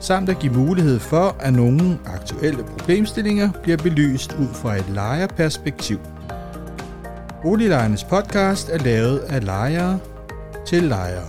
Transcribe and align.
samt 0.00 0.28
at 0.28 0.38
give 0.38 0.52
mulighed 0.52 0.98
for, 0.98 1.36
at 1.40 1.52
nogle 1.52 1.98
aktuelle 2.06 2.64
problemstillinger 2.64 3.52
bliver 3.62 3.76
belyst 3.76 4.32
ud 4.32 4.48
fra 4.54 4.76
et 4.76 4.88
lejerperspektiv. 4.88 5.98
Boliglejernes 7.42 8.04
podcast 8.04 8.68
er 8.68 8.78
lavet 8.78 9.18
af 9.18 9.44
lejere 9.44 9.98
til 10.66 10.82
lejere. 10.82 11.28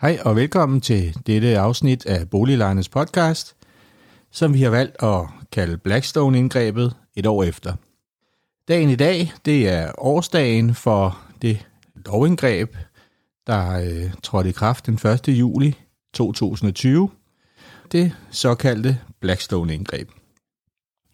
Hej 0.00 0.18
og 0.24 0.36
velkommen 0.36 0.80
til 0.80 1.16
dette 1.26 1.58
afsnit 1.58 2.06
af 2.06 2.30
Boliglejernes 2.30 2.88
podcast, 2.88 3.56
som 4.30 4.54
vi 4.54 4.62
har 4.62 4.70
valgt 4.70 5.02
at 5.02 5.20
kalde 5.52 5.78
Blackstone-indgrebet 5.78 6.94
et 7.16 7.26
år 7.26 7.44
efter. 7.44 7.72
Dagen 8.68 8.90
i 8.90 8.96
dag, 8.96 9.32
det 9.44 9.68
er 9.68 9.92
årsdagen 9.98 10.74
for 10.74 11.18
det 11.42 11.66
lovindgreb, 11.94 12.76
der 13.46 13.80
øh, 13.80 14.12
trådte 14.22 14.50
i 14.50 14.52
kraft 14.52 14.86
den 14.86 14.94
1. 14.94 15.28
juli 15.28 15.78
2020. 16.14 17.10
Det 17.92 18.12
såkaldte 18.30 18.98
Blackstone-indgreb. 19.20 20.10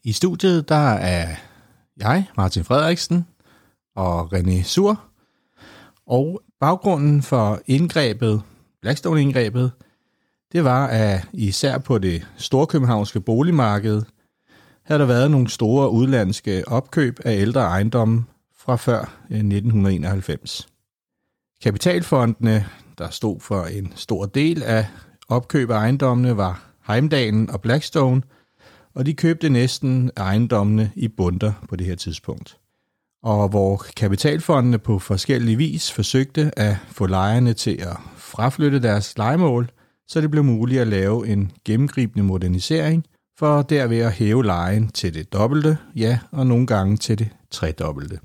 I 0.05 0.13
studiet 0.13 0.69
der 0.69 0.91
er 0.91 1.37
jeg, 1.97 2.25
Martin 2.37 2.65
Frederiksen 2.65 3.27
og 3.97 4.35
René 4.35 4.63
Sur. 4.63 5.05
Og 6.07 6.43
baggrunden 6.61 7.23
for 7.23 7.61
indgrebet, 7.67 8.43
Blackstone-indgrebet, 8.83 9.73
det 10.53 10.65
var, 10.65 10.87
at 10.87 11.29
især 11.33 11.79
på 11.79 11.99
det 11.99 12.27
storkøbenhavnske 12.37 13.21
boligmarked– 13.21 14.03
havde 14.91 15.01
der 15.01 15.07
været 15.07 15.31
nogle 15.31 15.49
store 15.49 15.91
udlandske 15.91 16.69
opkøb 16.69 17.21
af 17.25 17.37
ældre 17.41 17.61
ejendomme 17.61 18.25
fra 18.59 18.77
før 18.77 19.01
eh, 19.01 19.37
1991. 19.37 20.69
Kapitalfondene, 21.63 22.67
der 22.99 23.11
stod 23.11 23.41
for 23.41 23.65
en 23.65 23.93
stor 23.97 24.27
del 24.27 24.63
af 24.63 24.87
opkøb 25.29 25.71
af 25.71 25.77
ejendommene, 25.77 26.37
var 26.37 26.71
Heimdalen 26.87 27.51
og 27.51 27.61
Blackstone, 27.61 28.23
og 28.95 29.07
de 29.07 29.15
købte 29.15 29.49
næsten 29.49 30.11
ejendommene 30.17 30.93
i 30.97 31.09
bunder 31.09 31.53
på 31.69 31.77
det 31.77 31.87
her 31.87 31.97
tidspunkt. 31.97 32.59
Og 33.23 33.49
hvor 33.49 33.85
kapitalfondene 33.97 34.79
på 34.79 34.99
forskellige 34.99 35.57
vis 35.57 35.93
forsøgte 35.93 36.59
at 36.59 36.77
få 36.89 37.07
lejerne 37.07 37.53
til 37.53 37.77
at 37.81 37.97
fraflytte 38.17 38.83
deres 38.83 39.19
legemål, 39.19 39.71
så 40.09 40.21
det 40.21 40.31
blev 40.31 40.45
muligt 40.45 40.81
at 40.81 40.87
lave 40.89 41.29
en 41.29 41.53
gennemgribende 41.65 42.25
modernisering 42.25 43.07
for 43.41 43.63
derved 43.63 43.99
at 43.99 44.13
hæve 44.13 44.45
lejen 44.45 44.89
til 44.89 45.15
det 45.15 45.33
dobbelte, 45.33 45.79
ja, 45.97 46.19
og 46.33 46.47
nogle 46.47 46.67
gange 46.67 46.97
til 46.97 47.19
det 47.19 47.29
tredobbelte. 47.51 48.19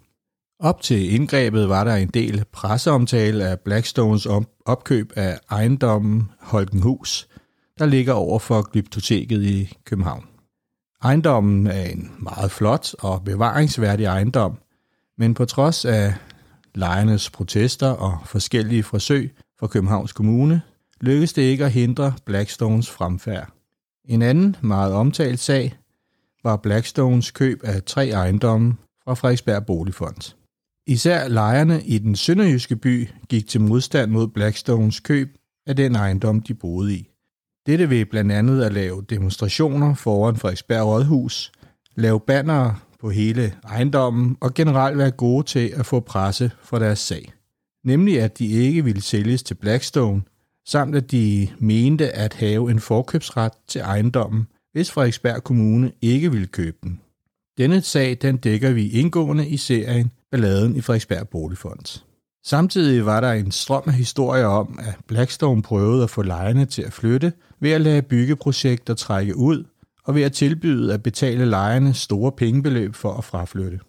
Op 0.59 0.81
til 0.81 1.13
indgrebet 1.13 1.69
var 1.69 1.83
der 1.83 1.95
en 1.95 2.07
del 2.07 2.45
presseomtale 2.51 3.45
af 3.45 3.59
Blackstones 3.59 4.27
opkøb 4.65 5.13
af 5.15 5.39
ejendommen 5.51 6.31
Holkenhus, 6.41 7.27
der 7.79 7.85
ligger 7.85 8.13
over 8.13 8.39
for 8.39 8.71
Glyptoteket 8.71 9.43
i 9.43 9.77
København. 9.85 10.25
Ejendommen 11.03 11.67
er 11.67 11.83
en 11.83 12.11
meget 12.19 12.51
flot 12.51 12.93
og 12.99 13.23
bevaringsværdig 13.23 14.05
ejendom, 14.05 14.57
men 15.17 15.33
på 15.33 15.45
trods 15.45 15.85
af 15.85 16.13
lejernes 16.75 17.29
protester 17.29 17.89
og 17.89 18.17
forskellige 18.25 18.83
forsøg 18.83 19.35
fra 19.59 19.67
Københavns 19.67 20.13
Kommune, 20.13 20.61
lykkedes 21.01 21.33
det 21.33 21.41
ikke 21.41 21.65
at 21.65 21.71
hindre 21.71 22.13
Blackstones 22.25 22.89
fremfærd. 22.89 23.54
En 24.07 24.21
anden 24.21 24.55
meget 24.61 24.93
omtalt 24.93 25.39
sag 25.39 25.77
var 26.43 26.57
Blackstones 26.57 27.31
køb 27.31 27.59
af 27.63 27.83
tre 27.83 28.09
ejendomme 28.09 28.75
fra 29.03 29.13
Frederiksberg 29.13 29.65
Boligfond. 29.65 30.35
Især 30.87 31.27
lejerne 31.27 31.83
i 31.83 31.97
den 31.97 32.15
sønderjyske 32.15 32.75
by 32.75 33.09
gik 33.29 33.47
til 33.47 33.61
modstand 33.61 34.11
mod 34.11 34.27
Blackstones 34.27 34.99
køb 34.99 35.37
af 35.67 35.75
den 35.75 35.95
ejendom, 35.95 36.41
de 36.41 36.53
boede 36.53 36.93
i. 36.93 37.09
Dette 37.65 37.89
ved 37.89 38.05
blandt 38.05 38.31
andet 38.31 38.63
at 38.63 38.73
lave 38.73 39.05
demonstrationer 39.09 39.95
foran 39.95 40.35
Frederiksberg 40.35 40.85
Rådhus, 40.85 41.51
lave 41.95 42.19
bannere 42.19 42.75
på 42.99 43.09
hele 43.09 43.53
ejendommen 43.63 44.37
og 44.41 44.53
generelt 44.53 44.97
være 44.97 45.11
gode 45.11 45.43
til 45.43 45.73
at 45.75 45.85
få 45.85 45.99
presse 45.99 46.51
for 46.63 46.79
deres 46.79 46.99
sag. 46.99 47.33
Nemlig 47.83 48.21
at 48.21 48.39
de 48.39 48.47
ikke 48.47 48.83
ville 48.83 49.01
sælges 49.01 49.43
til 49.43 49.55
Blackstone, 49.55 50.21
samt 50.65 50.95
at 50.95 51.11
de 51.11 51.47
mente 51.59 52.11
at 52.11 52.33
have 52.33 52.71
en 52.71 52.79
forkøbsret 52.79 53.51
til 53.67 53.81
ejendommen, 53.81 54.47
hvis 54.73 54.91
Frederiksberg 54.91 55.43
Kommune 55.43 55.91
ikke 56.01 56.31
ville 56.31 56.47
købe 56.47 56.77
den. 56.83 57.01
Denne 57.57 57.81
sag 57.81 58.17
den 58.21 58.37
dækker 58.37 58.71
vi 58.71 58.89
indgående 58.89 59.47
i 59.47 59.57
serien 59.57 60.11
Balladen 60.31 60.75
i 60.75 60.81
Frederiksberg 60.81 61.29
Boligfond. 61.29 62.01
Samtidig 62.45 63.05
var 63.05 63.21
der 63.21 63.31
en 63.31 63.51
strøm 63.51 63.83
af 63.87 63.93
historier 63.93 64.45
om, 64.45 64.79
at 64.81 64.95
Blackstone 65.07 65.61
prøvede 65.61 66.03
at 66.03 66.09
få 66.09 66.21
lejerne 66.21 66.65
til 66.65 66.81
at 66.81 66.93
flytte 66.93 67.33
ved 67.59 67.71
at 67.71 67.81
lade 67.81 68.01
byggeprojekter 68.01 68.93
trække 68.93 69.37
ud 69.37 69.63
og 70.03 70.15
ved 70.15 70.23
at 70.23 70.33
tilbyde 70.33 70.93
at 70.93 71.03
betale 71.03 71.45
lejerne 71.45 71.93
store 71.93 72.31
pengebeløb 72.31 72.95
for 72.95 73.13
at 73.13 73.23
fraflytte. 73.23 73.79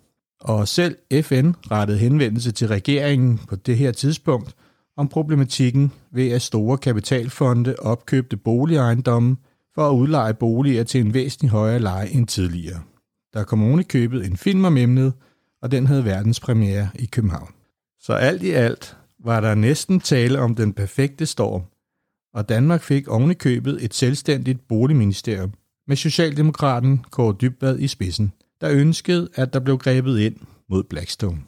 Og 0.41 0.69
selv 0.69 0.97
FN 1.22 1.50
rettede 1.70 1.98
henvendelse 1.98 2.53
til 2.53 2.69
regeringen 2.69 3.41
på 3.48 3.56
det 3.56 3.76
her 3.76 3.92
tidspunkt 3.92 4.54
om 4.97 5.09
problematikken 5.09 5.93
ved 6.12 6.31
at 6.31 6.43
store 6.43 6.79
kapitalfonde 6.79 7.77
opkøbte 7.79 8.37
boligejendomme 8.37 9.37
for 9.75 9.89
at 9.89 9.95
udleje 9.95 10.34
boliger 10.34 10.84
til 10.84 11.01
en 11.01 11.15
væsentlig 11.15 11.51
højere 11.51 11.79
leje 11.79 12.09
end 12.09 12.27
tidligere. 12.27 12.83
Der 13.34 13.45
kom 13.45 13.62
oven 13.62 13.81
i 13.81 13.83
købet 13.83 14.27
en 14.27 14.37
film 14.37 14.65
om 14.65 14.77
emnet, 14.77 15.12
og 15.62 15.71
den 15.71 15.87
havde 15.87 16.05
verdenspremiere 16.05 16.89
i 16.95 17.07
København. 17.07 17.53
Så 18.01 18.12
alt 18.12 18.43
i 18.43 18.51
alt 18.51 18.97
var 19.25 19.41
der 19.41 19.55
næsten 19.55 20.01
tale 20.01 20.39
om 20.39 20.55
den 20.55 20.73
perfekte 20.73 21.27
storm, 21.27 21.63
og 22.34 22.49
Danmark 22.49 22.83
fik 22.83 23.09
oven 23.09 23.31
i 23.31 23.34
købet 23.34 23.84
et 23.84 23.95
selvstændigt 23.95 24.69
boligministerium 24.69 25.53
med 25.89 25.97
Socialdemokraten 25.97 27.05
Kåre 27.11 27.37
Dybvad 27.41 27.78
i 27.78 27.89
spidsen, 27.89 28.33
der 28.61 28.71
ønskede, 28.71 29.28
at 29.34 29.53
der 29.53 29.61
blev 29.61 29.78
grebet 29.78 30.19
ind 30.19 30.37
mod 30.69 30.83
Blackstone. 30.83 31.39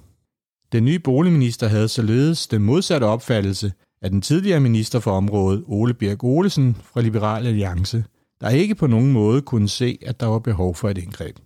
Den 0.73 0.84
nye 0.84 0.99
boligminister 0.99 1.69
havde 1.69 1.89
således 1.89 2.47
den 2.47 2.62
modsatte 2.62 3.05
opfattelse 3.05 3.73
af 4.03 4.11
den 4.11 4.23
tidligere 4.23 4.61
minister 4.61 5.01
for 5.01 5.11
området, 5.11 5.65
Ole 5.67 5.95
Birk 5.95 6.25
Olesen 6.25 6.77
fra 6.84 7.01
Liberal 7.01 7.47
Alliance, 7.47 8.05
der 8.41 8.49
ikke 8.49 8.75
på 8.75 8.87
nogen 8.87 9.12
måde 9.12 9.43
kunne 9.43 9.69
se, 9.69 9.99
at 10.06 10.21
der 10.21 10.27
var 10.27 10.39
behov 10.39 10.75
for 10.75 10.91
et 10.91 10.99
indgreb. 10.99 11.37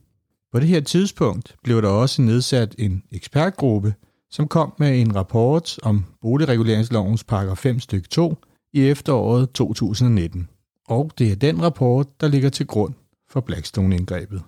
På 0.53 0.61
det 0.61 0.69
her 0.69 0.81
tidspunkt 0.81 1.57
blev 1.65 1.83
der 1.83 1.89
også 1.89 2.23
nedsat 2.23 2.75
en 2.79 3.03
ekspertgruppe, 3.13 3.95
som 4.31 4.49
kom 4.49 4.73
med 4.79 5.01
en 5.01 5.17
rapport 5.17 5.79
om 5.83 6.05
boligreguleringslovens 6.21 7.25
paragraf 7.25 7.59
5 7.59 7.81
stykke 7.81 8.09
2 8.09 8.37
i 8.73 8.89
efteråret 8.89 9.51
2019. 9.51 10.49
Og 10.89 11.11
det 11.19 11.33
er 11.33 11.37
den 11.37 11.63
rapport, 11.63 12.21
der 12.21 12.29
ligger 12.29 12.51
til 12.51 12.67
grund 12.67 12.95
for 13.31 13.41
Blackstone-indgrebet. 13.41 14.43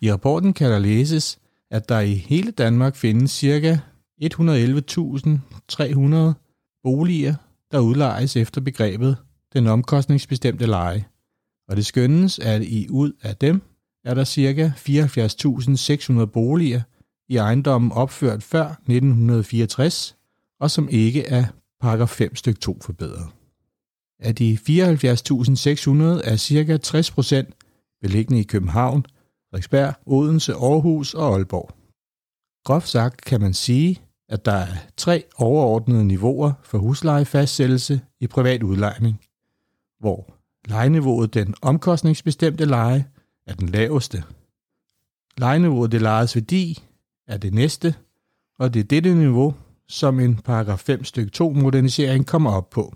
I 0.00 0.12
rapporten 0.12 0.52
kan 0.52 0.70
der 0.70 0.78
læses, 0.78 1.38
at 1.70 1.88
der 1.88 2.00
i 2.00 2.14
hele 2.14 2.50
Danmark 2.50 2.96
findes 2.96 3.30
ca. 3.30 3.80
111.300 4.24 4.28
boliger, 6.82 7.34
der 7.72 7.78
udlejes 7.78 8.36
efter 8.36 8.60
begrebet 8.60 9.16
den 9.52 9.66
omkostningsbestemte 9.66 10.66
leje, 10.66 11.04
og 11.68 11.76
det 11.76 11.86
skønnes, 11.86 12.38
at 12.38 12.62
i 12.62 12.86
ud 12.90 13.12
af 13.22 13.36
dem 13.36 13.62
er 14.04 14.14
der 14.14 14.24
ca. 14.24 14.72
74.600 16.20 16.24
boliger 16.24 16.82
i 17.28 17.36
ejendommen 17.36 17.92
opført 17.92 18.42
før 18.42 18.66
1964, 18.68 20.16
og 20.60 20.70
som 20.70 20.88
ikke 20.88 21.26
er 21.26 21.44
paragraf 21.80 22.08
5 22.08 22.36
styk 22.36 22.60
2 22.60 22.78
forbedret. 22.82 23.26
Af 24.18 24.34
de 24.34 24.58
74.600 24.62 24.68
er 26.24 26.36
ca. 26.36 26.78
60% 27.46 27.98
beliggende 28.02 28.40
i 28.40 28.44
København, 28.44 29.06
Frederiksberg, 29.50 29.94
Odense, 30.06 30.52
Aarhus 30.52 31.14
og 31.14 31.34
Aalborg. 31.34 31.70
Groft 32.64 32.88
sagt 32.88 33.24
kan 33.24 33.40
man 33.40 33.54
sige, 33.54 34.00
at 34.30 34.44
der 34.44 34.52
er 34.52 34.76
tre 34.96 35.24
overordnede 35.36 36.04
niveauer 36.04 36.52
for 36.62 36.78
huslejefastsættelse 36.78 38.00
i 38.20 38.26
privat 38.26 38.62
udlejning, 38.62 39.20
hvor 40.00 40.26
lejeniveauet 40.68 41.34
den 41.34 41.54
omkostningsbestemte 41.62 42.64
leje 42.64 43.06
er 43.46 43.54
den 43.54 43.68
laveste. 43.68 44.24
Lejeniveauet 45.38 45.92
det 45.92 46.02
lejes 46.02 46.36
værdi 46.36 46.84
er 47.28 47.36
det 47.36 47.54
næste, 47.54 47.94
og 48.58 48.74
det 48.74 48.80
er 48.80 48.84
dette 48.84 49.14
niveau, 49.14 49.54
som 49.88 50.20
en 50.20 50.36
paragraf 50.36 50.78
5 50.78 51.04
stykke 51.04 51.30
2 51.30 51.50
modernisering 51.50 52.26
kommer 52.26 52.50
op 52.52 52.70
på. 52.70 52.94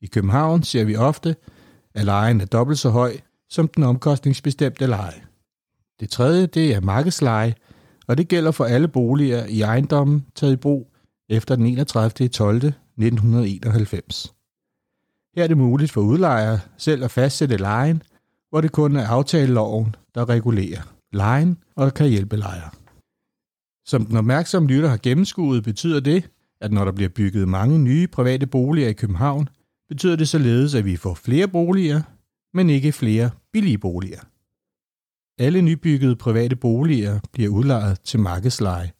I 0.00 0.06
København 0.06 0.62
ser 0.62 0.84
vi 0.84 0.96
ofte, 0.96 1.36
at 1.94 2.04
lejen 2.04 2.40
er 2.40 2.46
dobbelt 2.46 2.78
så 2.78 2.90
høj 2.90 3.16
som 3.50 3.68
den 3.68 3.82
omkostningsbestemte 3.82 4.86
leje. 4.86 5.22
Det 6.00 6.10
tredje 6.10 6.46
det 6.46 6.74
er 6.74 6.80
markedsleje, 6.80 7.54
og 8.08 8.18
det 8.18 8.28
gælder 8.28 8.50
for 8.50 8.64
alle 8.64 8.88
boliger 8.88 9.46
i 9.46 9.60
ejendommen 9.60 10.26
taget 10.34 10.52
i 10.52 10.56
brug 10.56 10.92
efter 11.28 11.56
den 11.56 11.66
31. 11.66 12.28
12. 12.28 12.56
1991. 12.98 14.34
Her 15.36 15.42
er 15.42 15.48
det 15.48 15.56
muligt 15.56 15.92
for 15.92 16.00
udlejere 16.00 16.60
selv 16.78 17.04
at 17.04 17.10
fastsætte 17.10 17.56
lejen, 17.56 18.02
hvor 18.50 18.60
det 18.60 18.72
kun 18.72 18.96
er 18.96 19.06
aftaleloven, 19.06 19.94
der 20.14 20.28
regulerer 20.28 20.82
lejen 21.12 21.58
og 21.76 21.94
kan 21.94 22.08
hjælpe 22.08 22.36
lejere. 22.36 22.70
Som 23.86 24.06
den 24.06 24.16
opmærksomme 24.16 24.68
lytter 24.68 24.88
har 24.88 24.96
gennemskuet, 25.02 25.64
betyder 25.64 26.00
det, 26.00 26.30
at 26.60 26.72
når 26.72 26.84
der 26.84 26.92
bliver 26.92 27.08
bygget 27.08 27.48
mange 27.48 27.78
nye 27.78 28.06
private 28.06 28.46
boliger 28.46 28.88
i 28.88 28.92
København, 28.92 29.48
betyder 29.88 30.16
det 30.16 30.28
således, 30.28 30.74
at 30.74 30.84
vi 30.84 30.96
får 30.96 31.14
flere 31.14 31.48
boliger, 31.48 32.02
men 32.54 32.70
ikke 32.70 32.92
flere 32.92 33.30
billige 33.52 33.78
boliger. 33.78 34.20
Alle 35.38 35.62
nybyggede 35.62 36.16
private 36.16 36.56
boliger 36.56 37.20
bliver 37.32 37.50
udlejet 37.50 38.00
til 38.00 38.20
markedsleje, 38.20 38.92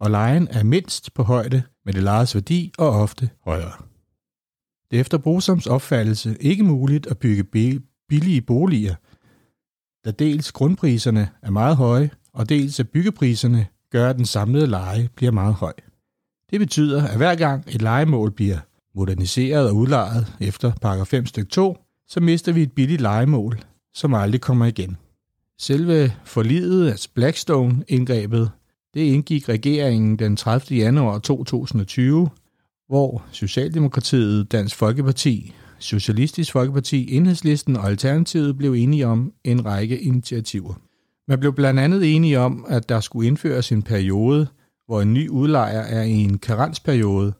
og 0.00 0.10
lejen 0.10 0.48
er 0.50 0.62
mindst 0.62 1.14
på 1.14 1.22
højde 1.22 1.62
med 1.84 1.92
det 1.92 2.02
lejes 2.02 2.34
værdi 2.34 2.72
og 2.78 2.88
ofte 2.88 3.30
højere. 3.44 3.72
Det 4.90 4.96
er 4.96 5.00
efter 5.00 5.18
Brosoms 5.18 5.66
opfattelse 5.66 6.36
ikke 6.40 6.62
muligt 6.62 7.06
at 7.06 7.18
bygge 7.18 7.44
billige 8.08 8.42
boliger, 8.42 8.94
da 10.04 10.10
dels 10.10 10.52
grundpriserne 10.52 11.28
er 11.42 11.50
meget 11.50 11.76
høje, 11.76 12.10
og 12.32 12.48
dels 12.48 12.80
at 12.80 12.88
byggepriserne 12.88 13.66
gør, 13.90 14.10
at 14.10 14.16
den 14.16 14.26
samlede 14.26 14.66
leje 14.66 15.08
bliver 15.16 15.32
meget 15.32 15.54
høj. 15.54 15.72
Det 16.50 16.60
betyder, 16.60 17.08
at 17.08 17.16
hver 17.16 17.34
gang 17.34 17.64
et 17.68 17.82
lejemål 17.82 18.30
bliver 18.30 18.58
moderniseret 18.94 19.68
og 19.68 19.76
udlejet 19.76 20.36
efter 20.40 20.72
paragraf 20.82 21.06
5 21.06 21.26
stykke 21.26 21.50
2, 21.50 21.76
så 22.08 22.20
mister 22.20 22.52
vi 22.52 22.62
et 22.62 22.72
billigt 22.72 23.00
lejemål, 23.00 23.60
som 23.94 24.14
aldrig 24.14 24.40
kommer 24.40 24.66
igen. 24.66 24.96
Selve 25.58 26.12
forlidet, 26.24 26.90
altså 26.90 27.08
Blackstone-indgrebet, 27.14 28.50
det 28.94 29.00
indgik 29.00 29.48
regeringen 29.48 30.18
den 30.18 30.36
30. 30.36 30.78
januar 30.78 31.18
2020, 31.18 32.28
hvor 32.88 33.24
Socialdemokratiet, 33.32 34.52
Dansk 34.52 34.76
Folkeparti, 34.76 35.54
Socialistisk 35.78 36.52
Folkeparti, 36.52 37.16
Enhedslisten 37.16 37.76
og 37.76 37.88
Alternativet 37.88 38.58
blev 38.58 38.72
enige 38.72 39.06
om 39.06 39.32
en 39.44 39.64
række 39.64 40.00
initiativer. 40.00 40.74
Man 41.28 41.40
blev 41.40 41.54
blandt 41.54 41.80
andet 41.80 42.16
enige 42.16 42.40
om, 42.40 42.66
at 42.68 42.88
der 42.88 43.00
skulle 43.00 43.28
indføres 43.28 43.72
en 43.72 43.82
periode, 43.82 44.46
hvor 44.86 45.00
en 45.00 45.14
ny 45.14 45.28
udlejer 45.28 45.80
er 45.80 46.02
i 46.02 46.12
en 46.12 46.38
karensperiode, 46.38 47.32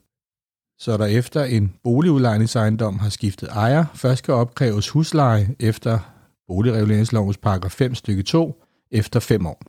så 0.79 0.97
der 0.97 1.05
efter 1.05 1.43
en 1.43 1.73
boligudlejningsejendom 1.83 2.99
har 2.99 3.09
skiftet 3.09 3.49
ejer, 3.49 3.85
først 3.93 4.19
skal 4.19 4.33
opkræves 4.33 4.89
husleje 4.89 5.55
efter 5.59 6.14
boligreguleringslovens 6.47 7.37
paragraf 7.37 7.71
5 7.71 7.95
stykke 7.95 8.23
2 8.23 8.63
efter 8.91 9.19
5 9.19 9.45
år. 9.45 9.61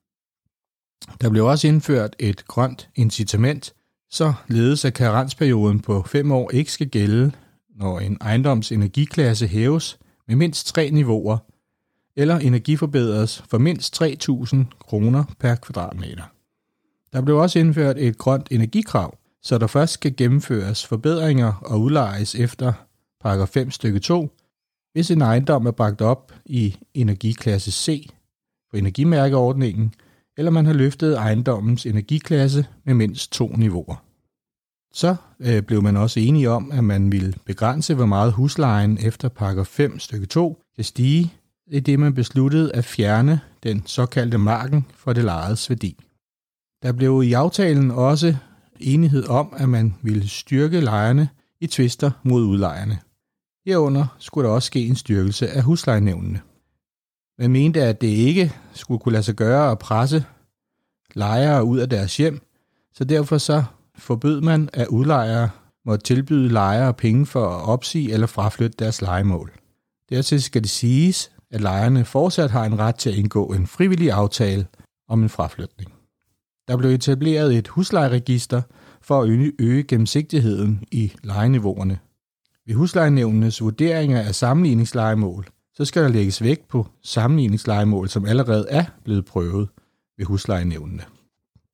Der 1.21 1.31
blev 1.31 1.47
også 1.47 1.69
indført 1.69 2.17
et 2.19 2.47
grønt 2.47 2.89
incitament, 2.95 3.75
så 4.11 4.33
ledes 4.49 4.85
af 4.85 4.93
karensperioden 4.93 5.81
på 5.81 6.03
5 6.03 6.33
år 6.33 6.51
ikke 6.51 6.73
skal 6.73 6.89
gælde, 6.89 7.33
når 7.77 8.01
en 8.01 8.19
ejendoms 8.21 8.73
energiklasse 8.73 9.47
hæves 9.47 9.99
med 10.29 10.37
mindst 10.37 10.67
tre 10.67 10.91
niveauer, 10.91 11.39
eller 12.17 12.39
energiforbedres 12.39 13.45
for 13.49 13.59
mindst 13.59 14.03
3.000 14.03 14.57
kroner 14.81 15.25
per 15.39 15.55
kvadratmeter. 15.55 16.23
Der 17.13 17.23
blev 17.23 17.37
også 17.37 17.59
indført 17.59 17.99
et 17.99 18.19
grønt 18.19 18.49
energikrav, 18.51 19.19
så 19.43 19.59
der 19.59 19.67
først 19.67 19.93
skal 19.93 20.17
gennemføres 20.17 20.87
forbedringer 20.87 21.53
og 21.53 21.81
udlejes 21.81 22.35
efter 22.35 22.73
paragraf 23.21 23.49
5 23.49 23.71
stykke 23.71 23.99
2, 23.99 24.31
hvis 24.97 25.11
en 25.11 25.23
ejendom 25.23 25.67
er 25.67 25.71
bragt 25.71 26.01
op 26.01 26.33
i 26.45 26.77
energiklasse 26.95 27.73
C 27.73 28.09
på 28.71 28.77
energimærkeordningen, 28.77 29.95
eller 30.37 30.51
man 30.51 30.67
har 30.67 30.73
løftet 30.73 31.17
ejendommens 31.17 31.87
energiklasse 31.87 32.67
med 32.85 32.95
mindst 32.95 33.33
to 33.33 33.49
niveauer. 33.57 34.05
Så 34.95 35.17
øh, 35.41 35.63
blev 35.63 35.83
man 35.83 35.97
også 35.97 36.21
enige 36.21 36.51
om, 36.51 36.73
at 36.73 36.85
man 36.85 37.13
ville 37.13 37.35
begrænse, 37.45 37.95
hvor 37.95 38.07
meget 38.07 38.33
huslejen 38.33 38.99
efter 39.01 39.29
pakker 39.29 39.65
5 39.65 39.99
stykke 39.99 40.27
2 40.27 40.63
kan 40.77 40.85
stige, 40.85 41.33
i 41.67 41.81
det 41.81 41.99
man 41.99 42.15
besluttede 42.15 42.75
at 42.75 42.85
fjerne 42.85 43.41
den 43.63 43.83
såkaldte 43.87 44.39
marken 44.39 44.87
for 44.95 45.13
det 45.13 45.25
lejedes 45.25 45.71
værdi. 45.71 45.97
Der 46.83 46.93
blev 46.93 47.23
i 47.25 47.33
aftalen 47.33 47.91
også 47.91 48.37
enighed 48.81 49.29
om, 49.29 49.55
at 49.57 49.69
man 49.69 49.95
ville 50.03 50.29
styrke 50.29 50.81
lejerne 50.81 51.29
i 51.61 51.67
tvister 51.67 52.11
mod 52.23 52.43
udlejerne. 52.43 52.99
Herunder 53.67 54.17
skulle 54.19 54.49
der 54.49 54.55
også 54.55 54.67
ske 54.67 54.87
en 54.87 54.97
styrkelse 54.97 55.49
af 55.49 55.63
huslejenævnene. 55.63 56.41
Man 57.39 57.51
mente, 57.51 57.83
at 57.83 58.01
det 58.01 58.07
ikke 58.07 58.53
skulle 58.73 59.01
kunne 59.01 59.13
lade 59.13 59.23
sig 59.23 59.35
gøre 59.35 59.71
at 59.71 59.79
presse 59.79 60.25
lejere 61.15 61.65
ud 61.65 61.79
af 61.79 61.89
deres 61.89 62.17
hjem, 62.17 62.41
så 62.95 63.05
derfor 63.05 63.39
så 63.39 63.65
forbød 63.99 64.41
man, 64.41 64.69
at 64.73 64.89
udlejere 64.89 65.51
måtte 65.85 66.05
tilbyde 66.05 66.49
lejere 66.49 66.95
penge 66.95 67.27
for 67.27 67.49
at 67.49 67.69
opsige 67.69 68.13
eller 68.13 68.27
fraflytte 68.27 68.77
deres 68.79 69.03
lejemål. 69.03 69.53
Dertil 70.11 70.43
skal 70.43 70.63
det 70.63 70.71
siges, 70.71 71.33
at 71.51 71.61
lejerne 71.61 72.05
fortsat 72.05 72.51
har 72.51 72.65
en 72.65 72.79
ret 72.79 72.95
til 72.95 73.11
at 73.11 73.17
indgå 73.17 73.53
en 73.53 73.67
frivillig 73.67 74.13
aftale 74.13 74.67
om 75.09 75.23
en 75.23 75.29
fraflytning. 75.29 75.93
Der 76.69 76.77
blev 76.77 76.91
etableret 76.91 77.57
et 77.57 77.69
huslejeregister 77.69 78.63
for 79.03 79.23
at 79.23 79.29
øge 79.59 79.83
gennemsigtigheden 79.83 80.85
i 80.93 81.13
lejeniveauerne. 81.23 81.99
Ved 82.67 82.75
huslejenævnenes 82.75 83.61
vurderinger 83.61 84.21
af 84.21 84.35
sammenligningslejemål, 84.35 85.47
så 85.75 85.85
skal 85.85 86.03
der 86.03 86.09
lægges 86.09 86.43
vægt 86.43 86.69
på 86.69 86.87
sammenligningslejemål, 87.03 88.09
som 88.09 88.25
allerede 88.25 88.67
er 88.71 88.85
blevet 89.05 89.25
prøvet 89.25 89.69
ved 90.19 90.27
huslejenævnene. 90.27 91.03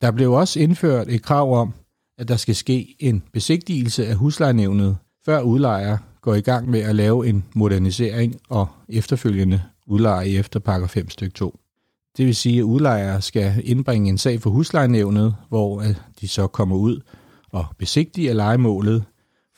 Der 0.01 0.11
blev 0.11 0.33
også 0.33 0.61
indført 0.61 1.09
et 1.09 1.23
krav 1.23 1.61
om, 1.61 1.75
at 2.19 2.29
der 2.29 2.37
skal 2.37 2.55
ske 2.55 2.97
en 2.99 3.23
besigtigelse 3.33 4.07
af 4.07 4.15
huslejenævnet, 4.15 4.97
før 5.25 5.41
udlejer 5.41 5.99
går 6.21 6.35
i 6.35 6.41
gang 6.41 6.71
med 6.71 6.81
at 6.81 6.95
lave 6.95 7.29
en 7.29 7.45
modernisering 7.55 8.37
og 8.49 8.69
efterfølgende 8.89 9.63
udleje 9.87 10.29
efter 10.29 10.61
paragraf 10.61 10.91
5 10.91 11.11
stykke 11.11 11.35
2. 11.35 11.59
Det 12.17 12.27
vil 12.27 12.35
sige, 12.35 12.59
at 12.59 12.63
udlejere 12.63 13.23
skal 13.23 13.63
indbringe 13.65 14.09
en 14.09 14.19
sag 14.19 14.41
for 14.41 14.51
huslejenævnet, 14.51 15.35
hvor 15.49 15.83
de 16.21 16.29
så 16.29 16.47
kommer 16.47 16.77
ud 16.77 17.01
og 17.51 17.65
besigtiger 17.79 18.35
lejemålet, 18.35 19.05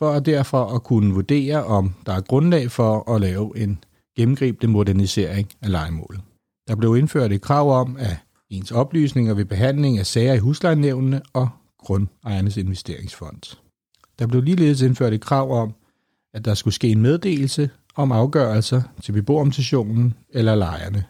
for 0.05 0.13
at 0.13 0.27
derfor 0.27 0.75
at 0.75 0.83
kunne 0.83 1.15
vurdere, 1.15 1.65
om 1.65 1.95
der 2.07 2.13
er 2.13 2.21
grundlag 2.21 2.71
for 2.71 3.15
at 3.15 3.21
lave 3.21 3.59
en 3.59 3.85
gennemgribende 4.17 4.73
modernisering 4.73 5.49
af 5.63 5.71
lejemålet. 5.71 6.21
Der 6.69 6.77
blev 6.77 6.97
indført 6.97 7.33
et 7.33 7.41
krav 7.41 7.81
om, 7.81 7.97
at 7.99 8.17
ens 8.51 8.73
oplysninger 8.73 9.35
ved 9.35 9.45
behandling 9.45 9.99
af 9.99 10.07
sager 10.07 10.35
i 10.35 10.39
huslejenævnene 10.39 11.23
og 11.33 11.49
grundejernes 11.79 12.57
investeringsfond. 12.57 13.57
Der 14.19 14.27
blev 14.27 14.43
ligeledes 14.43 14.83
indført 14.83 15.13
et 15.13 15.21
krav 15.21 15.63
om, 15.63 15.75
at 16.35 16.45
der 16.45 16.55
skulle 16.55 16.75
ske 16.75 16.89
en 16.89 17.03
meddelelse 17.03 17.71
om 17.97 18.13
afgørelser 18.13 18.83
til 19.03 19.13
beboerorganisationen 19.13 20.15
eller 20.31 20.55
lejerne. 20.55 21.05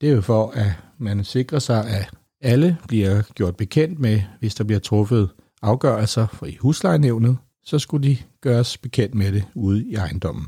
Det 0.00 0.08
er 0.08 0.14
jo 0.14 0.20
for, 0.20 0.50
at 0.50 0.72
man 0.98 1.24
sikrer 1.24 1.58
sig, 1.58 1.86
at 1.86 2.10
alle 2.40 2.76
bliver 2.88 3.22
gjort 3.34 3.56
bekendt 3.56 3.98
med, 3.98 4.22
hvis 4.40 4.54
der 4.54 4.64
bliver 4.64 4.80
truffet 4.80 5.28
afgørelser 5.62 6.44
i 6.46 6.56
huslejenævnet, 6.60 7.36
så 7.66 7.78
skulle 7.78 8.08
de 8.08 8.16
gøres 8.40 8.78
bekendt 8.78 9.14
med 9.14 9.32
det 9.32 9.44
ude 9.54 9.84
i 9.84 9.94
ejendommen. 9.94 10.46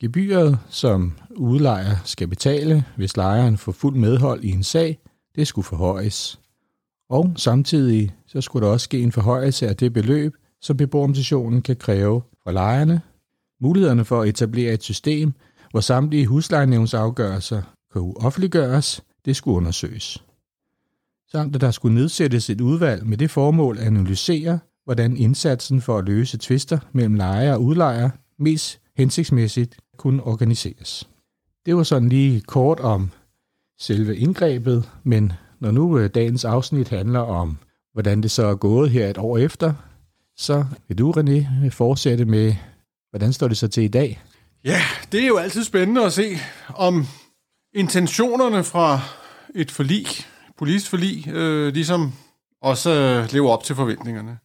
Gebyret, 0.00 0.58
som 0.68 1.12
udlejer 1.30 1.96
skal 2.04 2.28
betale, 2.28 2.84
hvis 2.96 3.16
lejeren 3.16 3.58
får 3.58 3.72
fuld 3.72 3.96
medhold 3.96 4.44
i 4.44 4.50
en 4.50 4.62
sag, 4.62 4.98
det 5.36 5.46
skulle 5.46 5.64
forhøjes. 5.64 6.40
Og 7.10 7.32
samtidig 7.36 8.14
så 8.26 8.40
skulle 8.40 8.66
der 8.66 8.72
også 8.72 8.84
ske 8.84 9.00
en 9.00 9.12
forhøjelse 9.12 9.68
af 9.68 9.76
det 9.76 9.92
beløb, 9.92 10.34
som 10.60 10.76
beboerorganisationen 10.76 11.62
kan 11.62 11.76
kræve 11.76 12.22
fra 12.44 12.52
lejerne. 12.52 13.00
Mulighederne 13.60 14.04
for 14.04 14.22
at 14.22 14.28
etablere 14.28 14.72
et 14.72 14.82
system, 14.82 15.32
hvor 15.70 15.80
samtlige 15.80 16.26
huslejenævnsafgørelser 16.26 17.62
kan 17.92 18.12
offentliggøres, 18.16 19.00
det 19.24 19.36
skulle 19.36 19.56
undersøges. 19.56 20.24
Samt 21.32 21.54
at 21.54 21.60
der 21.60 21.70
skulle 21.70 21.94
nedsættes 21.94 22.50
et 22.50 22.60
udvalg 22.60 23.06
med 23.06 23.16
det 23.16 23.30
formål 23.30 23.78
at 23.78 23.86
analysere, 23.86 24.58
hvordan 24.84 25.16
indsatsen 25.16 25.80
for 25.80 25.98
at 25.98 26.04
løse 26.04 26.38
tvister 26.38 26.78
mellem 26.92 27.14
lejer 27.14 27.54
og 27.54 27.62
udlejer 27.62 28.10
mest 28.38 28.80
hensigtsmæssigt 28.96 29.76
kunne 29.96 30.22
organiseres. 30.22 31.08
Det 31.66 31.76
var 31.76 31.82
sådan 31.82 32.08
lige 32.08 32.40
kort 32.40 32.80
om 32.80 33.10
selve 33.80 34.16
indgrebet, 34.16 34.90
men 35.04 35.32
når 35.60 35.70
nu 35.70 35.98
øh, 35.98 36.10
dagens 36.14 36.44
afsnit 36.44 36.88
handler 36.88 37.20
om, 37.20 37.58
hvordan 37.92 38.22
det 38.22 38.30
så 38.30 38.46
er 38.46 38.54
gået 38.54 38.90
her 38.90 39.08
et 39.08 39.18
år 39.18 39.38
efter, 39.38 39.74
så 40.36 40.64
vil 40.88 40.98
du, 40.98 41.12
René, 41.12 41.68
fortsætte 41.70 42.24
med, 42.24 42.54
hvordan 43.10 43.32
står 43.32 43.48
det 43.48 43.56
så 43.56 43.68
til 43.68 43.82
i 43.82 43.88
dag? 43.88 44.22
Ja, 44.64 44.80
det 45.12 45.22
er 45.22 45.26
jo 45.26 45.36
altid 45.36 45.64
spændende 45.64 46.04
at 46.04 46.12
se, 46.12 46.38
om 46.74 47.06
intentionerne 47.74 48.64
fra 48.64 49.00
et 49.54 49.70
forlig, 49.70 50.06
politisk 50.58 50.90
forlig, 50.90 51.28
øh, 51.28 51.72
ligesom 51.72 52.12
også 52.62 52.90
øh, 52.90 53.32
lever 53.32 53.50
op 53.50 53.64
til 53.64 53.76
forventningerne. 53.76 54.38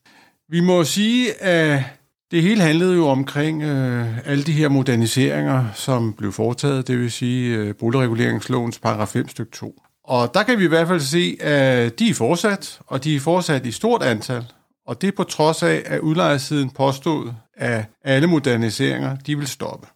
Vi 0.50 0.60
må 0.60 0.84
sige, 0.84 1.42
at 1.42 1.84
det 2.32 2.42
hele 2.42 2.62
handlede 2.62 2.96
jo 2.96 3.08
omkring 3.08 3.64
øh, 3.64 4.28
alle 4.28 4.44
de 4.44 4.52
her 4.52 4.70
moderniseringer, 4.70 5.72
som 5.74 6.14
blev 6.14 6.32
foretaget, 6.32 6.88
det 6.88 7.00
vil 7.00 7.12
sige 7.12 7.56
øh, 7.58 7.76
boligreguleringslovens 7.76 8.80
paragraf 8.80 9.08
5 9.08 9.28
stykke 9.28 9.52
2. 9.52 9.82
Og 10.04 10.34
der 10.34 10.44
kan 10.44 10.60
vi 10.60 10.66
i 10.66 10.68
hvert 10.68 10.88
fald 10.88 11.00
se, 11.00 11.38
at 11.40 12.00
de 12.00 12.10
er 12.10 12.14
fortsat, 12.14 12.80
og 12.88 13.04
de 13.04 13.16
er 13.16 13.20
fortsat 13.20 13.66
i 13.66 13.72
stort 13.72 14.04
antal. 14.04 14.46
Og 14.88 15.02
det 15.02 15.16
på 15.16 15.24
trods 15.24 15.64
af, 15.64 15.84
at 15.86 16.00
udlejersiden 16.00 16.70
påstod, 16.70 17.34
at 17.58 17.86
alle 18.04 18.28
moderniseringer 18.28 19.16
de 19.16 19.38
vil 19.38 19.48
stoppe. 19.48 19.88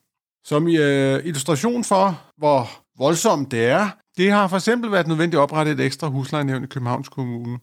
Som 0.46 0.68
øh, 0.68 1.26
illustration 1.26 1.84
for, 1.84 2.22
hvor 2.38 2.70
voldsomt 2.98 3.52
det 3.52 3.66
er, 3.66 3.90
det 4.18 4.32
har 4.32 4.48
for 4.48 4.58
eksempel 4.58 4.92
været 4.92 5.08
nødvendigt 5.08 5.40
at 5.40 5.44
oprette 5.44 5.72
et 5.72 5.80
ekstra 5.80 6.08
huslejenævn 6.08 6.64
i 6.64 6.68
Københavns 6.68 7.10
Kommune. 7.10 7.60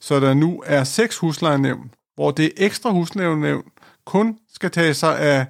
Så 0.00 0.20
der 0.20 0.34
nu 0.34 0.62
er 0.66 0.84
seks 0.84 1.18
huslejenævn, 1.18 1.90
hvor 2.20 2.30
det 2.30 2.52
ekstra 2.56 2.90
huslejenævn 2.90 3.62
kun 4.04 4.36
skal 4.54 4.70
tage 4.70 4.94
sig 4.94 5.18
af 5.18 5.46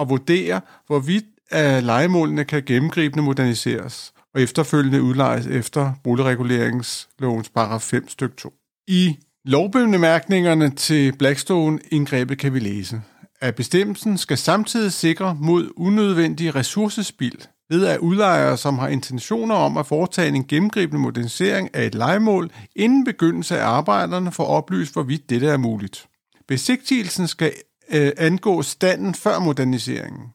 at 0.00 0.08
vurdere, 0.08 0.60
hvorvidt 0.86 1.24
at 1.50 1.82
legemålene 1.82 2.44
kan 2.44 2.62
gennemgribende 2.66 3.24
moderniseres 3.24 4.12
og 4.34 4.42
efterfølgende 4.42 5.02
udlejes 5.02 5.46
efter 5.46 5.92
boligreguleringslovens 6.04 7.48
paragraf 7.48 7.80
5 7.80 8.08
stykke 8.08 8.36
2. 8.36 8.52
I 8.86 9.16
lovbemærkningerne 9.44 10.70
til 10.70 11.12
Blackstone-indgrebet 11.12 12.38
kan 12.38 12.54
vi 12.54 12.58
læse, 12.58 13.02
at 13.40 13.54
bestemmelsen 13.54 14.18
skal 14.18 14.38
samtidig 14.38 14.92
sikre 14.92 15.36
mod 15.40 15.70
unødvendig 15.76 16.54
ressourcespild 16.54 17.38
ved 17.70 17.86
at 17.86 17.98
udlejere, 17.98 18.56
som 18.56 18.78
har 18.78 18.88
intentioner 18.88 19.54
om 19.54 19.76
at 19.76 19.86
foretage 19.86 20.28
en 20.28 20.46
gennemgribende 20.46 21.00
modernisering 21.00 21.74
af 21.74 21.86
et 21.86 21.94
legemål, 21.94 22.50
inden 22.76 23.04
begyndelse 23.04 23.58
af 23.58 23.66
arbejderne 23.66 24.32
får 24.32 24.44
oplyst, 24.44 24.92
hvorvidt 24.92 25.30
dette 25.30 25.46
er 25.46 25.56
muligt. 25.56 26.08
Besigtigelsen 26.52 27.28
skal 27.28 27.52
øh, 27.92 28.12
angå 28.16 28.62
standen 28.62 29.14
før 29.14 29.38
moderniseringen. 29.38 30.28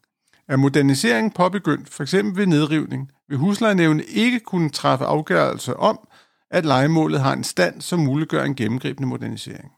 Er 0.47 0.55
moderniseringen 0.55 1.31
påbegyndt, 1.31 1.89
f.eks. 1.89 2.13
ved 2.13 2.45
nedrivning, 2.45 3.11
vil 3.29 3.37
huslejenævnet 3.37 4.05
ikke 4.09 4.39
kunne 4.39 4.69
træffe 4.69 5.05
afgørelse 5.05 5.75
om, 5.75 6.07
at 6.51 6.65
legemålet 6.65 7.19
har 7.19 7.33
en 7.33 7.43
stand, 7.43 7.81
som 7.81 7.99
muliggør 7.99 8.43
en 8.43 8.55
gennemgribende 8.55 9.07
modernisering. 9.07 9.71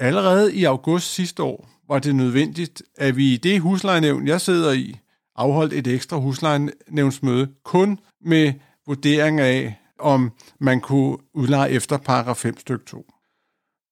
Allerede 0.00 0.54
i 0.54 0.64
august 0.64 1.14
sidste 1.14 1.42
år 1.42 1.68
var 1.88 1.98
det 1.98 2.14
nødvendigt, 2.14 2.82
at 2.98 3.16
vi 3.16 3.34
i 3.34 3.36
det 3.36 3.60
huslejenævn, 3.60 4.26
jeg 4.26 4.40
sidder 4.40 4.72
i, 4.72 4.98
afholdt 5.36 5.72
et 5.72 5.86
ekstra 5.86 6.16
huslejenævnsmøde 6.16 7.48
kun 7.64 7.98
med 8.24 8.52
vurdering 8.86 9.40
af, 9.40 9.80
om 9.98 10.30
man 10.60 10.80
kunne 10.80 11.16
udleje 11.34 11.70
efter 11.70 11.96
paragraf 11.96 12.36
5 12.36 12.58
stykke 12.58 12.84
2. 12.84 13.06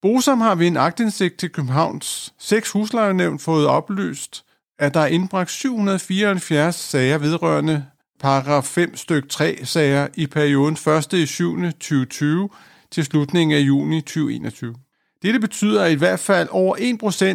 Bosom 0.02 0.40
har 0.40 0.54
vi 0.54 0.66
en 0.66 0.76
agtindsigt 0.76 1.38
til 1.38 1.50
Københavns 1.50 2.34
seks 2.38 2.70
huslejenævn 2.70 3.38
fået 3.38 3.66
oplyst, 3.66 4.44
at 4.78 4.94
der 4.94 5.00
er 5.00 5.06
indbragt 5.06 5.50
774 5.50 6.74
sager 6.74 7.18
vedrørende 7.18 7.84
paragraf 8.20 8.64
5 8.64 8.96
styk 8.96 9.28
3 9.28 9.60
sager 9.64 10.08
i 10.14 10.26
perioden 10.26 10.74
1. 10.96 11.12
i 11.12 11.26
7. 11.26 11.56
2020 11.56 12.48
til 12.90 13.04
slutningen 13.04 13.58
af 13.58 13.60
juni 13.60 14.00
2021. 14.00 14.74
Dette 15.22 15.40
betyder, 15.40 15.84
at 15.84 15.92
i 15.92 15.94
hvert 15.94 16.20
fald 16.20 16.48
over 16.50 16.76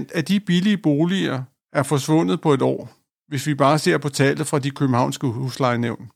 1% 0.10 0.18
af 0.18 0.26
de 0.26 0.40
billige 0.40 0.78
boliger 0.78 1.44
er 1.74 1.84
forsvundet 1.84 2.42
på 2.42 2.54
et 2.54 2.62
år, 2.62 2.90
hvis 3.28 3.48
vi 3.48 3.56
bare 3.56 3.80
ser 3.80 3.98
på 3.98 4.10
tallet 4.10 4.48
fra 4.48 4.60
de 4.60 4.72
københavnske 4.72 5.28
huslejenævn. 5.28 6.10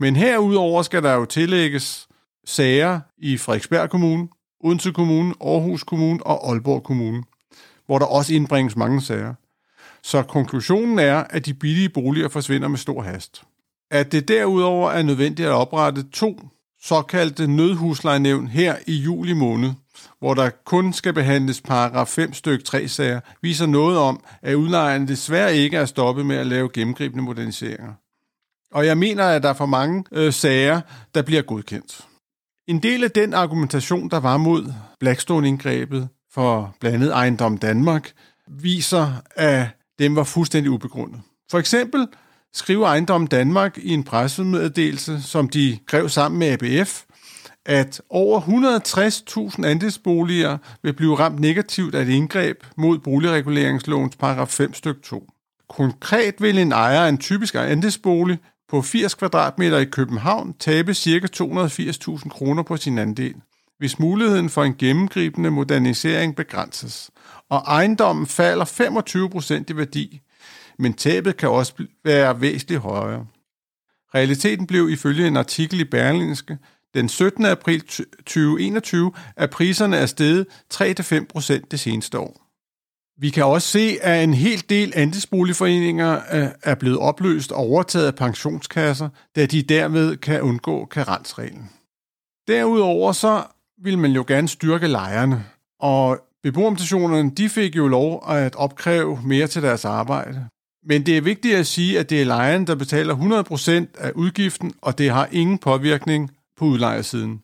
Men 0.00 0.16
herudover 0.16 0.82
skal 0.82 1.02
der 1.02 1.12
jo 1.12 1.24
tillægges 1.24 2.08
sager 2.46 3.00
i 3.18 3.36
Frederiksberg 3.36 3.90
Kommune, 3.90 4.28
Odense 4.66 4.92
Kommune, 4.92 5.34
Aarhus 5.40 5.82
Kommune 5.82 6.26
og 6.26 6.50
Aalborg 6.50 6.82
Kommune, 6.82 7.22
hvor 7.86 7.98
der 7.98 8.06
også 8.06 8.34
indbringes 8.34 8.76
mange 8.76 9.02
sager. 9.02 9.34
Så 10.02 10.22
konklusionen 10.22 10.98
er, 10.98 11.16
at 11.16 11.46
de 11.46 11.54
billige 11.54 11.88
boliger 11.88 12.28
forsvinder 12.28 12.68
med 12.68 12.78
stor 12.78 13.02
hast. 13.02 13.42
At 13.90 14.12
det 14.12 14.28
derudover 14.28 14.90
er 14.90 15.02
nødvendigt 15.02 15.48
at 15.48 15.54
oprette 15.54 16.02
to 16.02 16.40
såkaldte 16.82 17.46
nødhuslejenævn 17.46 18.46
her 18.46 18.76
i 18.86 18.96
juli 18.96 19.32
måned, 19.32 19.72
hvor 20.18 20.34
der 20.34 20.50
kun 20.64 20.92
skal 20.92 21.12
behandles 21.12 21.60
paragraf 21.60 22.08
5 22.08 22.32
styk 22.32 22.64
3 22.64 22.88
sager, 22.88 23.20
viser 23.42 23.66
noget 23.66 23.98
om, 23.98 24.20
at 24.42 24.54
udlejerne 24.54 25.08
desværre 25.08 25.56
ikke 25.56 25.76
er 25.76 25.84
stoppet 25.84 26.26
med 26.26 26.36
at 26.36 26.46
lave 26.46 26.70
gennemgribende 26.72 27.24
moderniseringer. 27.24 27.92
Og 28.72 28.86
jeg 28.86 28.98
mener, 28.98 29.24
at 29.24 29.42
der 29.42 29.48
er 29.48 29.54
for 29.54 29.66
mange 29.66 30.04
øh, 30.12 30.32
sager, 30.32 30.80
der 31.14 31.22
bliver 31.22 31.42
godkendt. 31.42 32.06
En 32.68 32.78
del 32.78 33.04
af 33.04 33.10
den 33.10 33.34
argumentation, 33.34 34.10
der 34.10 34.20
var 34.20 34.36
mod 34.36 34.72
Blackstone-indgrebet 35.00 36.08
for 36.32 36.76
blandt 36.80 36.96
andet 36.96 37.12
Ejendom 37.12 37.58
Danmark, 37.58 38.12
viser, 38.48 39.12
at 39.36 39.66
den 39.98 40.16
var 40.16 40.24
fuldstændig 40.24 40.70
ubegrundet. 40.70 41.20
For 41.50 41.58
eksempel 41.58 42.08
skriver 42.54 42.86
Ejendom 42.86 43.26
Danmark 43.26 43.78
i 43.78 43.94
en 43.94 44.04
pressemeddelelse, 44.04 45.22
som 45.22 45.48
de 45.48 45.78
skrev 45.86 46.08
sammen 46.08 46.38
med 46.38 46.48
ABF, 46.48 47.02
at 47.66 48.00
over 48.10 48.40
160.000 48.40 49.66
andelsboliger 49.66 50.58
vil 50.82 50.92
blive 50.92 51.18
ramt 51.18 51.40
negativt 51.40 51.94
af 51.94 52.02
et 52.02 52.08
indgreb 52.08 52.64
mod 52.76 52.98
boligreguleringslovens 52.98 54.16
paragraf 54.16 54.48
5 54.48 54.74
stykke 54.74 55.00
2. 55.00 55.30
Konkret 55.68 56.34
vil 56.40 56.58
en 56.58 56.72
ejer 56.72 57.00
af 57.00 57.08
en 57.08 57.18
typisk 57.18 57.54
andelsbolig 57.54 58.38
på 58.68 58.82
80 58.82 59.14
kvadratmeter 59.14 59.78
i 59.78 59.84
København 59.84 60.54
tabe 60.58 60.94
ca. 60.94 61.28
280.000 61.42 62.28
kroner 62.28 62.62
på 62.62 62.76
sin 62.76 62.98
andel, 62.98 63.34
hvis 63.78 63.98
muligheden 63.98 64.50
for 64.50 64.64
en 64.64 64.76
gennemgribende 64.76 65.50
modernisering 65.50 66.36
begrænses, 66.36 67.10
og 67.50 67.58
ejendommen 67.58 68.26
falder 68.26 68.64
25% 68.64 69.64
i 69.68 69.76
værdi, 69.76 70.20
men 70.78 70.94
tabet 70.94 71.36
kan 71.36 71.48
også 71.48 71.72
være 72.04 72.40
væsentligt 72.40 72.80
højere. 72.80 73.26
Realiteten 74.14 74.66
blev 74.66 74.90
ifølge 74.90 75.26
en 75.26 75.36
artikel 75.36 75.80
i 75.80 75.84
Berlingske 75.84 76.58
den 76.94 77.08
17. 77.08 77.44
april 77.44 77.80
2021, 77.80 79.12
at 79.36 79.50
priserne 79.50 79.96
er 79.96 80.06
steget 80.06 80.46
3-5% 80.74 81.66
det 81.70 81.80
seneste 81.80 82.18
år. 82.18 82.45
Vi 83.18 83.30
kan 83.30 83.44
også 83.44 83.68
se, 83.68 83.98
at 84.02 84.24
en 84.24 84.34
hel 84.34 84.64
del 84.68 84.92
andelsboligforeninger 84.96 86.20
øh, 86.32 86.48
er 86.62 86.74
blevet 86.74 86.98
opløst 86.98 87.52
og 87.52 87.58
overtaget 87.58 88.06
af 88.06 88.14
pensionskasser, 88.14 89.08
da 89.36 89.46
de 89.46 89.62
derved 89.62 90.16
kan 90.16 90.42
undgå 90.42 90.84
karensreglen. 90.84 91.70
Derudover 92.48 93.12
så 93.12 93.42
vil 93.82 93.98
man 93.98 94.12
jo 94.12 94.24
gerne 94.28 94.48
styrke 94.48 94.86
lejerne, 94.86 95.44
og 95.80 96.18
beboerorganisationerne 96.42 97.30
de 97.30 97.48
fik 97.48 97.76
jo 97.76 97.88
lov 97.88 98.24
at 98.28 98.56
opkræve 98.56 99.20
mere 99.24 99.46
til 99.46 99.62
deres 99.62 99.84
arbejde. 99.84 100.48
Men 100.86 101.06
det 101.06 101.16
er 101.16 101.20
vigtigt 101.20 101.56
at 101.56 101.66
sige, 101.66 101.98
at 101.98 102.10
det 102.10 102.20
er 102.20 102.24
lejeren, 102.24 102.66
der 102.66 102.74
betaler 102.74 103.14
100% 103.94 104.00
af 104.00 104.12
udgiften, 104.14 104.72
og 104.82 104.98
det 104.98 105.10
har 105.10 105.28
ingen 105.32 105.58
påvirkning 105.58 106.30
på 106.56 106.64
udlejersiden. 106.64 107.42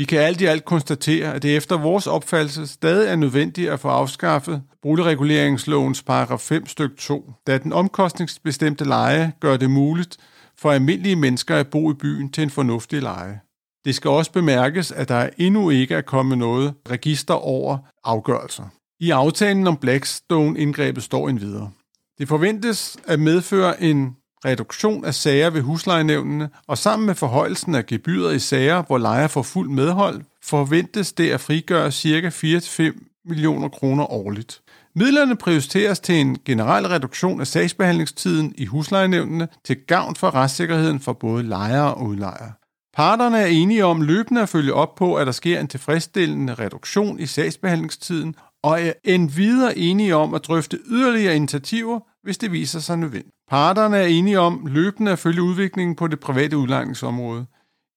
Vi 0.00 0.04
kan 0.04 0.18
alt 0.18 0.40
i 0.40 0.44
alt 0.44 0.64
konstatere, 0.64 1.34
at 1.34 1.42
det 1.42 1.56
efter 1.56 1.78
vores 1.78 2.06
opfattelse 2.06 2.66
stadig 2.66 3.08
er 3.08 3.16
nødvendigt 3.16 3.70
at 3.70 3.80
få 3.80 3.88
afskaffet 3.88 4.62
boligreguleringslovens 4.82 6.02
paragraf 6.02 6.40
5 6.40 6.66
stykke 6.66 6.96
2, 6.96 7.32
da 7.46 7.58
den 7.58 7.72
omkostningsbestemte 7.72 8.84
leje 8.84 9.32
gør 9.40 9.56
det 9.56 9.70
muligt 9.70 10.16
for 10.58 10.70
almindelige 10.70 11.16
mennesker 11.16 11.56
at 11.56 11.68
bo 11.68 11.90
i 11.90 11.94
byen 11.94 12.32
til 12.32 12.42
en 12.42 12.50
fornuftig 12.50 13.02
leje. 13.02 13.40
Det 13.84 13.94
skal 13.94 14.10
også 14.10 14.32
bemærkes, 14.32 14.92
at 14.92 15.08
der 15.08 15.30
endnu 15.38 15.70
ikke 15.70 15.94
er 15.94 16.00
kommet 16.00 16.38
noget 16.38 16.74
register 16.90 17.34
over 17.34 17.78
afgørelser. 18.04 18.64
I 19.00 19.10
aftalen 19.10 19.66
om 19.66 19.76
Blackstone-indgrebet 19.76 21.02
står 21.02 21.28
en 21.28 21.40
videre. 21.40 21.70
Det 22.18 22.28
forventes 22.28 22.96
at 23.06 23.20
medføre 23.20 23.82
en 23.82 24.16
reduktion 24.44 25.04
af 25.04 25.14
sager 25.14 25.50
ved 25.50 25.60
huslejenævnene, 25.60 26.48
og 26.66 26.78
sammen 26.78 27.06
med 27.06 27.14
forhøjelsen 27.14 27.74
af 27.74 27.86
gebyret 27.86 28.34
i 28.34 28.38
sager, 28.38 28.82
hvor 28.82 28.98
lejer 28.98 29.28
får 29.28 29.42
fuld 29.42 29.70
medhold, 29.70 30.22
forventes 30.42 31.12
det 31.12 31.30
at 31.30 31.40
frigøre 31.40 31.92
ca. 31.92 32.28
4-5 32.28 33.22
millioner 33.24 33.68
kroner 33.68 34.12
årligt. 34.12 34.60
Midlerne 34.94 35.36
prioriteres 35.36 36.00
til 36.00 36.14
en 36.14 36.38
generel 36.44 36.86
reduktion 36.86 37.40
af 37.40 37.46
sagsbehandlingstiden 37.46 38.54
i 38.58 38.64
huslejenævnene 38.64 39.48
til 39.64 39.76
gavn 39.86 40.16
for 40.16 40.34
retssikkerheden 40.34 41.00
for 41.00 41.12
både 41.12 41.42
lejere 41.42 41.94
og 41.94 42.06
udlejere. 42.06 42.52
Parterne 42.94 43.38
er 43.38 43.46
enige 43.46 43.84
om 43.84 44.02
løbende 44.02 44.42
at 44.42 44.48
følge 44.48 44.74
op 44.74 44.94
på, 44.94 45.14
at 45.14 45.26
der 45.26 45.32
sker 45.32 45.60
en 45.60 45.68
tilfredsstillende 45.68 46.54
reduktion 46.54 47.20
i 47.20 47.26
sagsbehandlingstiden, 47.26 48.34
og 48.62 48.82
er 48.82 48.92
endvidere 49.04 49.78
enige 49.78 50.16
om 50.16 50.34
at 50.34 50.44
drøfte 50.44 50.78
yderligere 50.86 51.36
initiativer, 51.36 52.00
hvis 52.22 52.38
det 52.38 52.52
viser 52.52 52.80
sig 52.80 52.98
nødvendigt. 52.98 53.34
Parterne 53.48 53.96
er 53.96 54.06
enige 54.06 54.40
om 54.40 54.66
løbende 54.66 55.12
at 55.12 55.18
følge 55.18 55.42
udviklingen 55.42 55.96
på 55.96 56.06
det 56.06 56.20
private 56.20 56.56
udlejningsområde. 56.56 57.46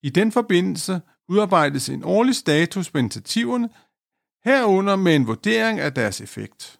I 0.03 0.09
den 0.09 0.31
forbindelse 0.31 1.01
udarbejdes 1.29 1.89
en 1.89 2.03
årlig 2.03 2.35
status 2.35 2.89
på 2.89 2.97
initiativerne, 2.97 3.69
herunder 4.45 4.95
med 4.95 5.15
en 5.15 5.27
vurdering 5.27 5.79
af 5.79 5.93
deres 5.93 6.21
effekt. 6.21 6.79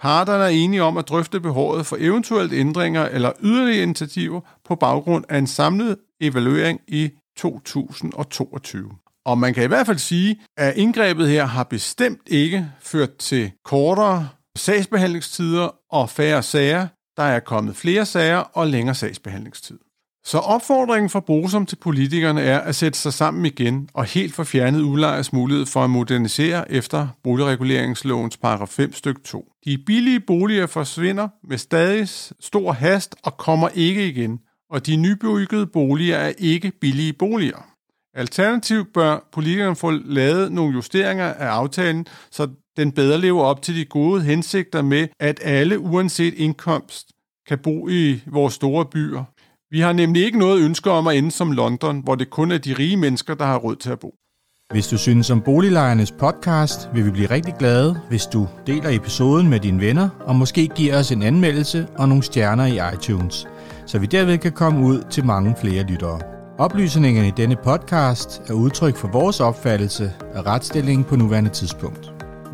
Parterne 0.00 0.44
er 0.44 0.48
enige 0.48 0.82
om 0.82 0.96
at 0.96 1.08
drøfte 1.08 1.40
behovet 1.40 1.86
for 1.86 1.96
eventuelt 2.00 2.52
ændringer 2.52 3.04
eller 3.04 3.32
yderligere 3.42 3.82
initiativer 3.82 4.40
på 4.64 4.74
baggrund 4.74 5.24
af 5.28 5.38
en 5.38 5.46
samlet 5.46 5.96
evaluering 6.20 6.80
i 6.88 7.10
2022. 7.36 8.90
Og 9.26 9.38
man 9.38 9.54
kan 9.54 9.64
i 9.64 9.66
hvert 9.66 9.86
fald 9.86 9.98
sige, 9.98 10.40
at 10.56 10.76
indgrebet 10.76 11.28
her 11.28 11.44
har 11.44 11.64
bestemt 11.64 12.20
ikke 12.26 12.68
ført 12.80 13.16
til 13.16 13.52
kortere 13.64 14.28
sagsbehandlingstider 14.56 15.75
og 15.90 16.10
færre 16.10 16.42
sager. 16.42 16.86
Der 17.16 17.22
er 17.22 17.40
kommet 17.40 17.76
flere 17.76 18.06
sager 18.06 18.38
og 18.38 18.66
længere 18.66 18.94
sagsbehandlingstid. 18.94 19.78
Så 20.26 20.38
opfordringen 20.38 21.10
fra 21.10 21.20
Bosom 21.20 21.66
til 21.66 21.76
politikerne 21.76 22.40
er 22.40 22.60
at 22.60 22.74
sætte 22.74 22.98
sig 22.98 23.12
sammen 23.12 23.46
igen 23.46 23.88
og 23.94 24.04
helt 24.04 24.34
få 24.34 24.44
fjernet 24.44 24.80
udlejers 24.80 25.32
mulighed 25.32 25.66
for 25.66 25.84
at 25.84 25.90
modernisere 25.90 26.72
efter 26.72 27.08
boligreguleringslovens 27.22 28.36
paragraf 28.36 28.68
5 28.68 28.92
stykke 28.92 29.20
2. 29.20 29.52
De 29.64 29.78
billige 29.86 30.20
boliger 30.20 30.66
forsvinder 30.66 31.28
med 31.48 31.58
stadig 31.58 32.08
stor 32.40 32.72
hast 32.72 33.16
og 33.22 33.36
kommer 33.36 33.68
ikke 33.74 34.08
igen, 34.08 34.38
og 34.70 34.86
de 34.86 34.96
nybyggede 34.96 35.66
boliger 35.66 36.16
er 36.16 36.32
ikke 36.38 36.72
billige 36.80 37.12
boliger. 37.12 37.66
Alternativt 38.14 38.92
bør 38.94 39.28
politikerne 39.32 39.76
få 39.76 39.90
lavet 39.90 40.52
nogle 40.52 40.74
justeringer 40.74 41.34
af 41.34 41.46
aftalen, 41.46 42.06
så 42.30 42.48
den 42.76 42.92
bedre 42.92 43.20
lever 43.20 43.42
op 43.42 43.62
til 43.62 43.76
de 43.76 43.84
gode 43.84 44.22
hensigter 44.22 44.82
med, 44.82 45.08
at 45.20 45.40
alle 45.42 45.78
uanset 45.78 46.34
indkomst 46.34 47.06
kan 47.48 47.58
bo 47.58 47.88
i 47.88 48.20
vores 48.26 48.54
store 48.54 48.84
byer. 48.84 49.24
Vi 49.70 49.80
har 49.80 49.92
nemlig 49.92 50.24
ikke 50.24 50.38
noget 50.38 50.64
ønske 50.64 50.90
om 50.90 51.06
at 51.06 51.16
ende 51.16 51.30
som 51.30 51.52
London, 51.52 52.00
hvor 52.04 52.14
det 52.14 52.30
kun 52.30 52.50
er 52.50 52.58
de 52.58 52.74
rige 52.78 52.96
mennesker, 52.96 53.34
der 53.34 53.44
har 53.44 53.56
råd 53.58 53.76
til 53.76 53.90
at 53.90 53.98
bo. 53.98 54.14
Hvis 54.70 54.88
du 54.88 54.98
synes 54.98 55.30
om 55.30 55.40
Boliglejernes 55.40 56.12
podcast, 56.12 56.88
vil 56.94 57.04
vi 57.04 57.10
blive 57.10 57.30
rigtig 57.30 57.54
glade, 57.58 58.00
hvis 58.08 58.26
du 58.26 58.48
deler 58.66 58.90
episoden 58.90 59.48
med 59.48 59.60
dine 59.60 59.80
venner, 59.80 60.08
og 60.20 60.36
måske 60.36 60.68
giver 60.68 60.98
os 60.98 61.12
en 61.12 61.22
anmeldelse 61.22 61.86
og 61.98 62.08
nogle 62.08 62.22
stjerner 62.22 62.66
i 62.66 62.94
iTunes, 62.94 63.46
så 63.86 63.98
vi 63.98 64.06
derved 64.06 64.38
kan 64.38 64.52
komme 64.52 64.86
ud 64.86 65.02
til 65.10 65.24
mange 65.24 65.54
flere 65.60 65.82
lyttere. 65.82 66.20
Oplysningerne 66.58 67.28
i 67.28 67.32
denne 67.36 67.56
podcast 67.64 68.42
er 68.48 68.52
udtryk 68.52 68.96
for 68.96 69.08
vores 69.08 69.40
opfattelse 69.40 70.12
af 70.34 70.46
retsstillingen 70.46 71.04
på 71.04 71.16
nuværende 71.16 71.50
tidspunkt. 71.50 72.15